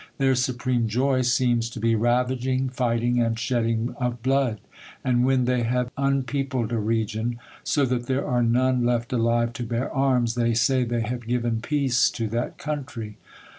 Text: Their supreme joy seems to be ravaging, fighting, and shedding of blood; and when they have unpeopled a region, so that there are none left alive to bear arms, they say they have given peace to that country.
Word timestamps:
Their 0.17 0.33
supreme 0.33 0.87
joy 0.87 1.21
seems 1.21 1.69
to 1.69 1.79
be 1.79 1.93
ravaging, 1.93 2.69
fighting, 2.69 3.21
and 3.21 3.37
shedding 3.37 3.93
of 3.99 4.23
blood; 4.23 4.59
and 5.05 5.23
when 5.25 5.45
they 5.45 5.61
have 5.61 5.91
unpeopled 5.95 6.71
a 6.71 6.79
region, 6.79 7.37
so 7.63 7.85
that 7.85 8.07
there 8.07 8.25
are 8.27 8.41
none 8.41 8.83
left 8.83 9.13
alive 9.13 9.53
to 9.53 9.63
bear 9.63 9.93
arms, 9.93 10.33
they 10.33 10.55
say 10.55 10.83
they 10.85 11.01
have 11.01 11.27
given 11.27 11.61
peace 11.61 12.09
to 12.17 12.27
that 12.29 12.57
country. 12.57 13.17